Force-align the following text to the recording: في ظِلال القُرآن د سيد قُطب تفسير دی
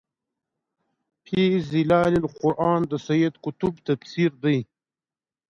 في 1.25 1.41
ظِلال 1.69 2.13
القُرآن 2.23 2.79
د 2.91 2.93
سيد 3.07 3.33
قُطب 3.43 3.73
تفسير 3.87 4.31
دی 4.43 4.57